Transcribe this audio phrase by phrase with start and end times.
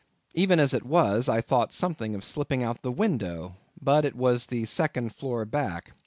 [0.33, 4.15] Even as it was, I thought something of slipping out of the window, but it
[4.15, 5.93] was the second floor back.